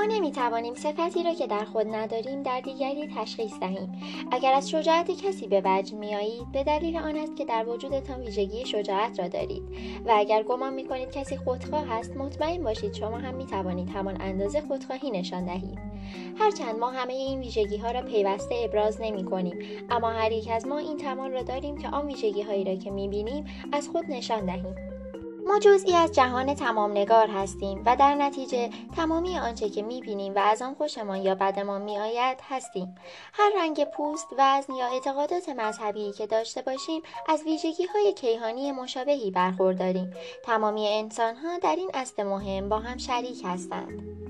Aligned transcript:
ما 0.00 0.06
نمی 0.06 0.32
توانیم 0.32 0.74
صفتی 0.74 1.22
را 1.22 1.34
که 1.34 1.46
در 1.46 1.64
خود 1.64 1.94
نداریم 1.94 2.42
در 2.42 2.60
دیگری 2.60 3.08
تشخیص 3.16 3.58
دهیم. 3.60 3.92
اگر 4.30 4.52
از 4.52 4.70
شجاعت 4.70 5.10
کسی 5.10 5.46
به 5.46 5.62
وجه 5.64 5.96
میآیید 5.96 6.52
به 6.52 6.64
دلیل 6.64 6.96
آن 6.96 7.16
است 7.16 7.36
که 7.36 7.44
در 7.44 7.68
وجودتان 7.68 8.20
ویژگی 8.20 8.66
شجاعت 8.66 9.18
را 9.18 9.28
دارید. 9.28 9.62
و 10.06 10.12
اگر 10.16 10.42
گمان 10.42 10.74
می 10.74 10.84
کنید 10.84 11.10
کسی 11.10 11.36
خودخواه 11.36 11.92
است 11.92 12.16
مطمئن 12.16 12.62
باشید 12.62 12.94
شما 12.94 13.18
هم 13.18 13.34
می 13.34 13.46
توانید 13.46 13.88
همان 13.90 14.20
اندازه 14.20 14.60
خودخواهی 14.60 15.10
نشان 15.10 15.44
دهید. 15.44 15.78
هرچند 16.38 16.78
ما 16.78 16.90
همه 16.90 17.12
این 17.12 17.40
ویژگی 17.40 17.76
ها 17.76 17.90
را 17.90 18.02
پیوسته 18.02 18.54
ابراز 18.64 19.00
نمی 19.00 19.24
کنیم 19.24 19.58
اما 19.90 20.10
هر 20.10 20.32
یک 20.32 20.48
از 20.52 20.66
ما 20.66 20.78
این 20.78 20.96
توان 20.96 21.32
را 21.32 21.42
داریم 21.42 21.78
که 21.78 21.88
آن 21.88 22.06
ویژگی 22.06 22.42
هایی 22.42 22.64
را 22.64 22.74
که 22.74 22.90
می 22.90 23.08
بینیم 23.08 23.44
از 23.72 23.88
خود 23.88 24.04
نشان 24.08 24.46
دهیم. 24.46 24.99
ما 25.46 25.58
جزئی 25.58 25.94
از 25.94 26.12
جهان 26.12 26.54
تمام 26.54 26.90
نگار 26.90 27.26
هستیم 27.26 27.82
و 27.86 27.96
در 27.96 28.14
نتیجه 28.14 28.70
تمامی 28.96 29.38
آنچه 29.38 29.68
که 29.68 29.82
می‌بینیم 29.82 30.34
و 30.34 30.38
از 30.38 30.62
آن 30.62 30.74
خوشمان 30.74 31.22
یا 31.22 31.34
بدمان 31.34 31.82
میآید 31.82 32.38
هستیم. 32.48 32.94
هر 33.32 33.52
رنگ 33.58 33.84
پوست 33.84 34.28
وزن 34.38 34.74
یا 34.74 34.86
اعتقادات 34.86 35.48
مذهبی 35.48 36.12
که 36.12 36.26
داشته 36.26 36.62
باشیم 36.62 37.02
از 37.28 37.42
ویژگی 37.42 37.86
های 37.94 38.12
کیهانی 38.12 38.72
مشابهی 38.72 39.30
برخورداریم. 39.30 40.14
تمامی 40.44 40.88
انسان 40.88 41.36
ها 41.36 41.58
در 41.58 41.76
این 41.76 41.90
اصل 41.94 42.22
مهم 42.22 42.68
با 42.68 42.78
هم 42.78 42.98
شریک 42.98 43.42
هستند. 43.44 44.29